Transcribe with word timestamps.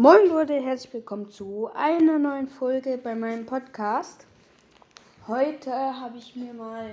Moin 0.00 0.28
Leute, 0.28 0.54
herzlich 0.62 0.94
willkommen 0.94 1.28
zu 1.28 1.70
einer 1.74 2.20
neuen 2.20 2.46
Folge 2.46 3.00
bei 3.02 3.16
meinem 3.16 3.46
Podcast. 3.46 4.28
Heute 5.26 5.72
habe 5.72 6.18
ich 6.18 6.36
mir 6.36 6.54
mal 6.54 6.88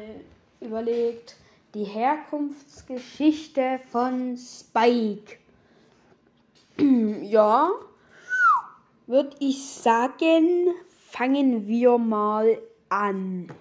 überlegt, 0.59 1.35
die 1.75 1.83
Herkunftsgeschichte 1.83 3.79
von 3.91 4.35
Spike. 4.35 5.37
ja, 7.21 7.69
würde 9.05 9.35
ich 9.37 9.63
sagen, 9.63 10.69
fangen 11.11 11.67
wir 11.67 11.99
mal 11.99 12.57
an. 12.89 13.53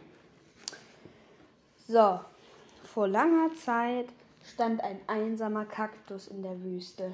So, 1.86 2.18
vor 2.82 3.08
langer 3.08 3.54
Zeit 3.62 4.06
stand 4.42 4.80
ein 4.82 5.00
einsamer 5.06 5.66
Kaktus 5.66 6.28
in 6.28 6.42
der 6.42 6.62
Wüste. 6.62 7.12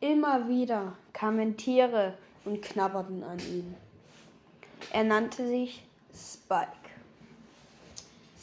Immer 0.00 0.48
wieder 0.48 0.96
kamen 1.12 1.58
Tiere 1.58 2.16
und 2.46 2.62
knabberten 2.62 3.22
an 3.22 3.38
ihn. 3.38 3.74
Er 4.92 5.04
nannte 5.04 5.46
sich 5.46 5.84
Spike. 6.14 6.70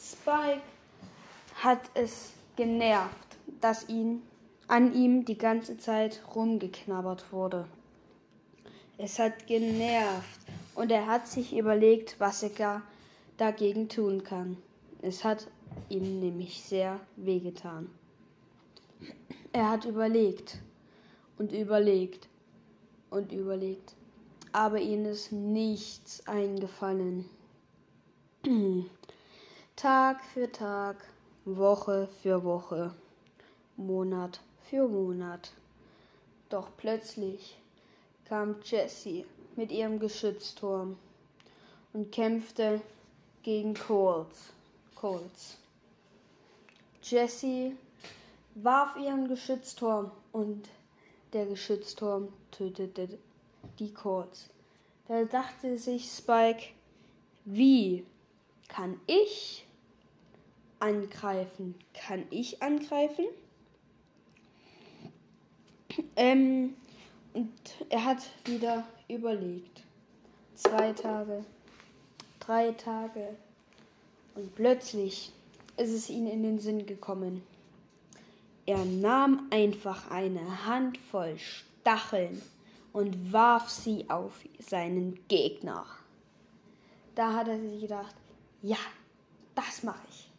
Spike 0.00 0.62
hat 1.56 1.80
es 1.94 2.30
genervt, 2.54 3.36
dass 3.60 3.88
ihn 3.88 4.22
an 4.68 4.94
ihm 4.94 5.24
die 5.24 5.36
ganze 5.36 5.78
Zeit 5.78 6.20
rumgeknabbert 6.32 7.32
wurde. 7.32 7.66
Es 8.96 9.18
hat 9.18 9.48
genervt 9.48 10.40
und 10.76 10.92
er 10.92 11.08
hat 11.08 11.26
sich 11.26 11.56
überlegt, 11.56 12.20
was 12.20 12.44
er 12.44 12.50
gar 12.50 12.82
dagegen 13.36 13.88
tun 13.88 14.22
kann. 14.22 14.58
Es 15.02 15.24
hat 15.24 15.48
ihm 15.88 16.20
nämlich 16.20 16.62
sehr 16.62 17.00
wehgetan. 17.16 17.90
Er 19.52 19.70
hat 19.70 19.84
überlegt, 19.84 20.58
und 21.38 21.52
überlegt 21.52 22.28
und 23.10 23.32
überlegt. 23.32 23.94
Aber 24.52 24.80
ihnen 24.80 25.06
ist 25.06 25.32
nichts 25.32 26.26
eingefallen. 26.26 27.28
Tag 29.76 30.24
für 30.24 30.50
Tag, 30.50 30.96
Woche 31.44 32.08
für 32.22 32.42
Woche, 32.44 32.94
Monat 33.76 34.40
für 34.68 34.88
Monat. 34.88 35.52
Doch 36.48 36.68
plötzlich 36.76 37.58
kam 38.24 38.56
Jessie 38.64 39.24
mit 39.56 39.70
ihrem 39.70 39.98
Geschützturm 39.98 40.98
und 41.92 42.10
kämpfte 42.12 42.80
gegen 43.42 43.74
Colts. 43.74 44.52
Colts. 44.94 45.58
Jessie 47.02 47.76
warf 48.54 48.96
ihren 48.96 49.28
Geschützturm 49.28 50.10
und 50.32 50.68
der 51.32 51.46
Geschützturm 51.46 52.28
tötete 52.50 53.18
die 53.78 53.92
Colts. 53.92 54.48
Da 55.06 55.24
dachte 55.24 55.78
sich 55.78 56.10
Spike, 56.10 56.64
wie 57.44 58.04
kann 58.68 59.00
ich 59.06 59.66
angreifen? 60.80 61.74
Kann 61.94 62.24
ich 62.30 62.62
angreifen? 62.62 63.24
Ähm, 66.16 66.74
und 67.32 67.52
er 67.88 68.04
hat 68.04 68.18
wieder 68.44 68.86
überlegt. 69.08 69.82
Zwei 70.54 70.92
Tage, 70.92 71.44
drei 72.40 72.72
Tage. 72.72 73.36
Und 74.34 74.54
plötzlich 74.54 75.32
ist 75.76 75.92
es 75.92 76.10
ihm 76.10 76.26
in 76.26 76.42
den 76.42 76.58
Sinn 76.58 76.86
gekommen. 76.86 77.42
Er 78.68 78.84
nahm 78.84 79.46
einfach 79.48 80.10
eine 80.10 80.66
Handvoll 80.66 81.38
Stacheln 81.38 82.42
und 82.92 83.32
warf 83.32 83.70
sie 83.70 84.04
auf 84.10 84.44
seinen 84.58 85.26
Gegner. 85.26 85.86
Da 87.14 87.32
hat 87.32 87.48
er 87.48 87.58
sich 87.58 87.80
gedacht, 87.80 88.14
ja, 88.60 88.76
das 89.54 89.82
mache 89.84 90.02
ich. 90.10 90.30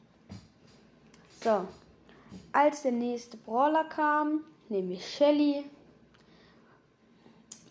So, 1.43 1.67
als 2.51 2.83
der 2.83 2.91
nächste 2.91 3.35
Brawler 3.35 3.85
kam, 3.85 4.41
nämlich 4.69 5.03
Shelly, 5.11 5.65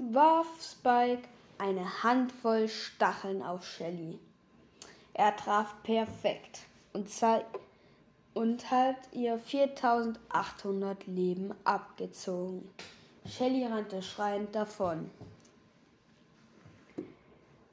warf 0.00 0.49
Spike 0.61 1.28
eine 1.59 2.03
Handvoll 2.03 2.66
Stacheln 2.66 3.44
auf 3.44 3.65
Shelly. 3.65 4.19
Er 5.15 5.37
traf 5.37 5.81
perfekt 5.84 6.62
und 6.94 7.09
zeigte 7.09 7.61
und 8.38 8.71
hat 8.71 8.94
ihr 9.10 9.37
4800 9.37 11.09
Leben 11.09 11.53
abgezogen. 11.65 12.71
Shelly 13.26 13.66
rannte 13.66 14.00
schreiend 14.00 14.54
davon. 14.54 15.10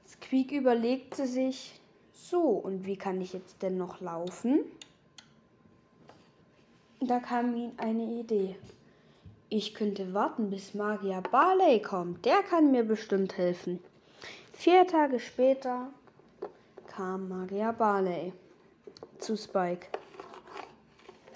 Squeak 0.08 0.52
überlegte 0.52 1.28
sich, 1.28 1.80
so, 2.14 2.40
und 2.40 2.88
wie 2.88 2.98
kann 2.98 3.22
ich 3.22 3.34
jetzt 3.34 3.62
denn 3.62 3.78
noch 3.78 4.02
laufen? 4.02 4.62
Da 7.00 7.20
kam 7.20 7.56
ihm 7.56 7.74
eine 7.78 8.20
Idee. 8.20 8.56
Ich 9.50 9.76
könnte 9.76 10.16
warten, 10.16 10.50
bis 10.50 10.74
Magier 10.74 11.22
Barley 11.22 11.80
kommt. 11.80 12.26
Der 12.26 12.42
kann 12.42 12.72
mir 12.72 12.84
bestimmt 12.84 13.38
helfen. 13.38 13.80
Vier 14.54 14.88
Tage 14.88 15.20
später 15.20 15.90
kam 16.88 17.30
Magier 17.30 17.72
Barley 17.72 18.34
zu 19.20 19.38
Spike. 19.38 19.90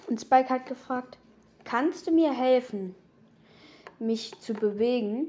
Und 0.10 0.20
Spike 0.20 0.50
hat 0.50 0.66
gefragt, 0.66 1.20
kannst 1.66 2.08
du 2.08 2.12
mir 2.12 2.34
helfen, 2.34 2.96
mich 4.00 4.34
zu 4.40 4.54
bewegen? 4.54 5.28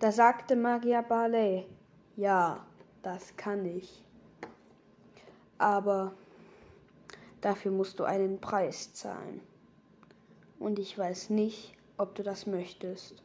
Da 0.00 0.12
sagte 0.12 0.54
Magia 0.54 1.00
Barley, 1.00 1.66
ja, 2.16 2.66
das 3.02 3.34
kann 3.38 3.64
ich. 3.64 4.04
Aber 5.56 6.12
dafür 7.40 7.72
musst 7.72 8.00
du 8.00 8.04
einen 8.04 8.38
Preis 8.38 8.92
zahlen. 8.92 9.40
Und 10.58 10.78
ich 10.78 10.98
weiß 10.98 11.30
nicht, 11.30 11.72
ob 11.96 12.14
du 12.14 12.22
das 12.22 12.46
möchtest. 12.46 13.22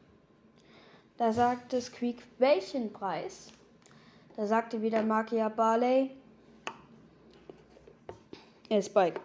Da 1.17 1.33
sagte 1.33 1.81
Squeak, 1.81 2.23
welchen 2.37 2.93
Preis? 2.93 3.51
Da 4.37 4.47
sagte 4.47 4.81
wieder 4.81 5.03
Magia 5.03 5.49
Barley, 5.49 6.11
äh, 8.69 8.81
Spike, 8.81 9.19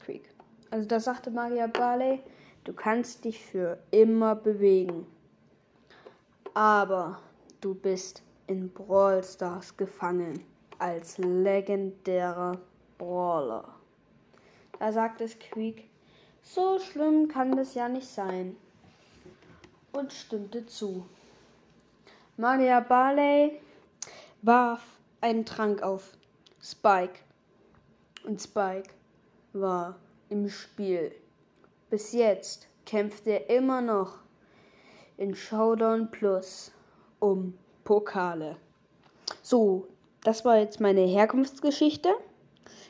Creek. 0.00 0.28
Also 0.70 0.88
da 0.88 1.00
sagte 1.00 1.30
Maria 1.30 1.66
Barley, 1.66 2.20
du 2.64 2.72
kannst 2.72 3.24
dich 3.24 3.44
für 3.44 3.78
immer 3.90 4.34
bewegen. 4.34 5.06
Aber 6.54 7.20
du 7.60 7.74
bist 7.74 8.22
in 8.46 8.70
Brawl 8.70 9.22
Stars 9.22 9.76
gefangen 9.76 10.44
als 10.78 11.18
legendärer 11.18 12.58
Brawler. 12.98 13.76
Da 14.78 14.92
sagte 14.92 15.28
Squeak, 15.28 15.88
so 16.42 16.78
schlimm 16.78 17.28
kann 17.28 17.56
das 17.56 17.74
ja 17.74 17.88
nicht 17.88 18.08
sein. 18.08 18.56
Und 19.92 20.12
stimmte 20.12 20.66
zu. 20.66 21.06
Maria 22.36 22.80
Barley 22.80 23.60
warf 24.40 24.82
einen 25.20 25.44
Trank 25.44 25.82
auf 25.82 26.16
Spike. 26.60 27.20
Und 28.24 28.40
Spike 28.40 28.90
war 29.52 29.96
im 30.28 30.48
Spiel. 30.48 31.12
Bis 31.90 32.12
jetzt 32.12 32.68
kämpft 32.86 33.26
er 33.26 33.50
immer 33.50 33.80
noch 33.80 34.18
in 35.16 35.34
Showdown 35.34 36.10
Plus 36.10 36.72
um 37.20 37.56
Pokale. 37.84 38.56
So, 39.42 39.86
das 40.24 40.44
war 40.44 40.58
jetzt 40.58 40.80
meine 40.80 41.02
Herkunftsgeschichte. 41.02 42.08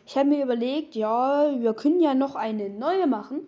Ich 0.06 0.16
habe 0.16 0.28
mir 0.28 0.44
überlegt, 0.44 0.94
ja, 0.94 1.50
wir 1.58 1.74
können 1.74 2.00
ja 2.00 2.14
noch 2.14 2.34
eine 2.34 2.68
neue 2.68 3.06
machen. 3.06 3.40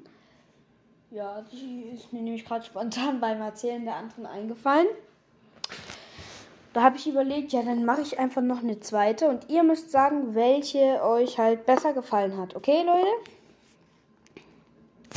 Ja, 1.10 1.42
die 1.52 1.90
ist 1.94 2.12
mir 2.12 2.22
nämlich 2.22 2.44
gerade 2.44 2.64
spontan 2.64 3.20
beim 3.20 3.40
Erzählen 3.40 3.84
der 3.84 3.96
anderen 3.96 4.26
eingefallen. 4.26 4.88
Da 6.74 6.82
habe 6.82 6.96
ich 6.96 7.06
überlegt, 7.06 7.52
ja, 7.52 7.62
dann 7.62 7.84
mache 7.84 8.02
ich 8.02 8.18
einfach 8.18 8.42
noch 8.42 8.58
eine 8.58 8.80
zweite 8.80 9.28
und 9.28 9.48
ihr 9.48 9.62
müsst 9.62 9.92
sagen, 9.92 10.34
welche 10.34 11.00
euch 11.04 11.38
halt 11.38 11.66
besser 11.66 11.92
gefallen 11.92 12.36
hat. 12.36 12.56
Okay, 12.56 12.82
Leute? 12.82 13.06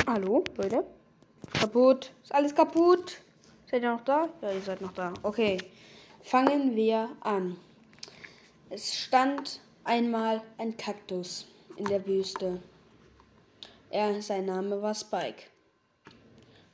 Hallo, 0.06 0.44
Leute? 0.56 0.84
Kaputt. 1.52 2.12
Ist 2.22 2.32
alles 2.32 2.54
kaputt? 2.54 3.18
Seid 3.68 3.82
ihr 3.82 3.90
noch 3.90 4.04
da? 4.04 4.28
Ja, 4.40 4.52
ihr 4.52 4.60
seid 4.60 4.80
noch 4.80 4.92
da. 4.92 5.12
Okay. 5.24 5.58
Fangen 6.22 6.76
wir 6.76 7.08
an. 7.22 7.56
Es 8.70 8.94
stand 8.94 9.60
einmal 9.82 10.42
ein 10.58 10.76
Kaktus 10.76 11.48
in 11.74 11.86
der 11.86 12.06
Wüste. 12.06 12.62
Er, 13.90 14.22
sein 14.22 14.46
Name 14.46 14.80
war 14.80 14.94
Spike. 14.94 15.42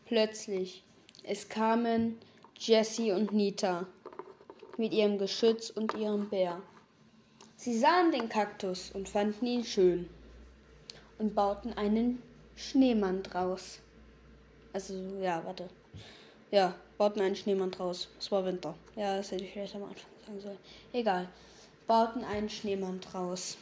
Plötzlich, 0.05 0.85
es 1.23 1.49
kamen 1.49 2.19
Jessie 2.59 3.13
und 3.13 3.33
Nita 3.33 3.87
mit 4.77 4.93
ihrem 4.93 5.19
Geschütz 5.19 5.71
und 5.71 5.95
ihrem 5.95 6.29
Bär. 6.29 6.61
Sie 7.57 7.79
sahen 7.79 8.13
den 8.13 8.29
Kaktus 8.29 8.91
und 8.91 9.09
fanden 9.09 9.47
ihn 9.47 9.65
schön 9.65 10.09
und 11.19 11.35
bauten 11.35 11.73
einen 11.75 12.23
Schneemann 12.57 13.23
draus. 13.23 13.79
Also, 14.73 14.95
ja, 15.21 15.43
warte. 15.45 15.69
Ja, 16.51 16.75
bauten 16.99 17.21
einen 17.21 17.37
Schneemann 17.37 17.71
draus. 17.71 18.09
Es 18.19 18.31
war 18.31 18.45
Winter. 18.45 18.75
Ja, 18.97 19.17
das 19.17 19.31
hätte 19.31 19.45
ich 19.45 19.53
vielleicht 19.53 19.75
am 19.77 19.85
Anfang 19.85 20.11
sagen 20.27 20.41
sollen. 20.41 20.59
Egal. 20.93 21.29
Bauten 21.87 22.25
einen 22.25 22.49
Schneemann 22.49 23.01
draus. 23.01 23.57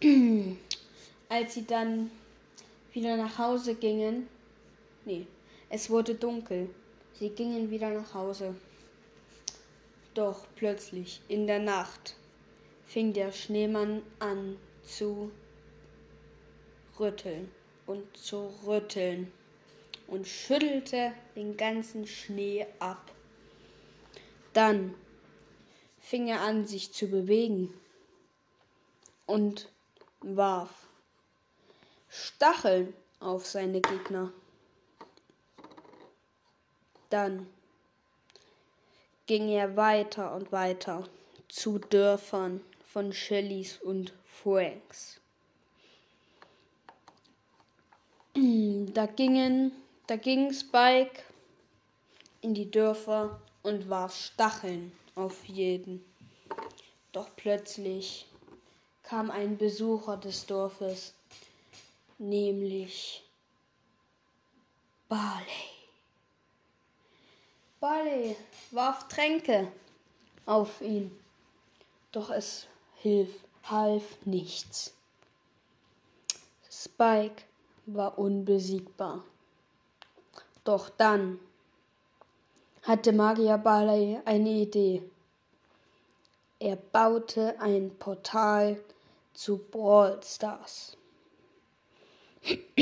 Als 1.28 1.54
sie 1.54 1.66
dann 1.66 2.10
wieder 2.92 3.16
nach 3.16 3.38
Hause 3.38 3.74
gingen, 3.74 4.28
nee, 5.04 5.26
es 5.70 5.88
wurde 5.90 6.14
dunkel. 6.14 6.68
Sie 7.18 7.30
gingen 7.30 7.70
wieder 7.70 7.90
nach 7.90 8.14
Hause. 8.14 8.54
Doch 10.14 10.46
plötzlich 10.56 11.22
in 11.28 11.46
der 11.46 11.58
Nacht 11.58 12.16
fing 12.86 13.12
der 13.12 13.32
Schneemann 13.32 14.02
an 14.18 14.58
zu 14.84 15.30
rütteln 17.00 17.50
und 17.86 18.16
zu 18.16 18.52
rütteln 18.66 19.32
und 20.06 20.28
schüttelte 20.28 21.12
den 21.34 21.56
ganzen 21.56 22.06
Schnee 22.06 22.66
ab. 22.78 23.10
Dann 24.52 24.94
fing 25.98 26.28
er 26.28 26.42
an, 26.42 26.66
sich 26.66 26.92
zu 26.92 27.06
bewegen 27.06 27.72
und 29.24 29.70
warf 30.20 30.88
Stacheln 32.08 32.92
auf 33.20 33.46
seine 33.46 33.80
Gegner. 33.80 34.30
Dann 37.08 37.46
ging 39.32 39.48
er 39.48 39.76
weiter 39.78 40.34
und 40.34 40.52
weiter 40.52 41.08
zu 41.48 41.78
Dörfern 41.78 42.60
von 42.84 43.14
Shellys 43.14 43.78
und 43.78 44.12
Franks. 44.26 45.22
Da 48.92 49.06
gingen, 49.06 49.72
da 50.06 50.16
ging 50.16 50.52
Spike 50.52 51.22
in 52.42 52.52
die 52.52 52.70
Dörfer 52.70 53.40
und 53.62 53.88
warf 53.88 54.14
Stacheln 54.14 54.92
auf 55.14 55.46
jeden. 55.46 56.04
Doch 57.12 57.34
plötzlich 57.34 58.26
kam 59.02 59.30
ein 59.30 59.56
Besucher 59.56 60.18
des 60.18 60.44
Dorfes, 60.44 61.14
nämlich 62.18 63.24
Barley. 65.08 65.81
Barley 67.82 68.36
warf 68.70 69.08
Tränke 69.08 69.66
auf 70.46 70.80
ihn, 70.80 71.10
doch 72.12 72.30
es 72.30 72.68
hilf, 72.94 73.28
half 73.64 74.24
nichts. 74.24 74.94
Spike 76.70 77.42
war 77.86 78.16
unbesiegbar. 78.20 79.24
Doch 80.62 80.90
dann 80.90 81.40
hatte 82.84 83.12
Magier 83.12 83.58
Barley 83.58 84.20
eine 84.26 84.50
Idee. 84.50 85.02
Er 86.60 86.76
baute 86.76 87.60
ein 87.60 87.90
Portal 87.98 88.80
zu 89.34 89.58
Brawl 89.58 90.20
Stars. 90.22 90.96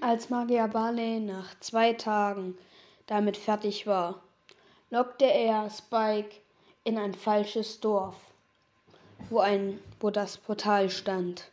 Als 0.00 0.28
Magier 0.28 0.66
Barley 0.66 1.20
nach 1.20 1.60
zwei 1.60 1.92
Tagen 1.92 2.58
damit 3.06 3.36
fertig 3.36 3.86
war, 3.86 4.22
lockte 4.90 5.24
er 5.24 5.70
Spike 5.70 6.36
in 6.84 6.98
ein 6.98 7.14
falsches 7.14 7.80
Dorf, 7.80 8.16
wo, 9.30 9.40
ein, 9.40 9.80
wo 10.00 10.10
das 10.10 10.38
Portal 10.38 10.90
stand. 10.90 11.50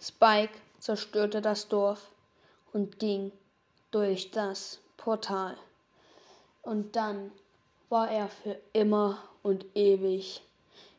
Spike 0.00 0.52
zerstörte 0.78 1.40
das 1.40 1.68
Dorf 1.68 2.10
und 2.72 2.98
ging 2.98 3.32
durch 3.90 4.30
das 4.30 4.80
Portal. 4.96 5.56
Und 6.62 6.96
dann 6.96 7.30
war 7.88 8.10
er 8.10 8.28
für 8.28 8.58
immer 8.72 9.22
und 9.42 9.64
ewig 9.74 10.42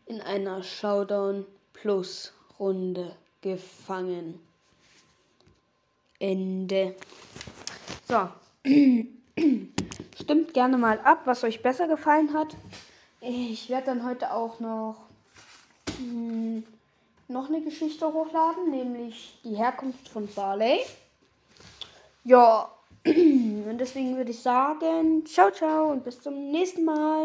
in 0.05 0.21
einer 0.21 0.63
Showdown 0.63 1.45
Plus 1.73 2.33
Runde 2.59 3.15
gefangen. 3.41 4.39
Ende. 6.19 6.95
So. 8.07 8.29
Stimmt 8.65 10.53
gerne 10.53 10.77
mal 10.77 10.99
ab, 10.99 11.21
was 11.25 11.43
euch 11.43 11.61
besser 11.61 11.87
gefallen 11.87 12.33
hat. 12.33 12.55
Ich 13.21 13.69
werde 13.69 13.87
dann 13.87 14.05
heute 14.05 14.33
auch 14.33 14.59
noch 14.59 14.95
mh, 15.99 15.99
hm, 15.99 16.63
noch 17.27 17.49
eine 17.49 17.61
Geschichte 17.61 18.11
hochladen, 18.11 18.69
nämlich 18.71 19.39
die 19.43 19.55
Herkunft 19.55 20.09
von 20.09 20.27
Barley. 20.35 20.79
Ja, 22.23 22.71
und 23.05 23.77
deswegen 23.77 24.17
würde 24.17 24.31
ich 24.31 24.41
sagen, 24.41 25.25
ciao, 25.25 25.51
ciao 25.51 25.91
und 25.91 26.03
bis 26.03 26.21
zum 26.21 26.51
nächsten 26.51 26.85
Mal. 26.85 27.05